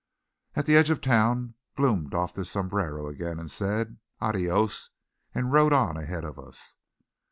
[0.55, 4.89] At the edge of town Blome doffed his sombrero again, said "Adios,"
[5.35, 6.75] and rode on ahead of us.